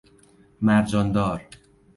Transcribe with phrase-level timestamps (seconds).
[0.61, 1.47] مرجان دار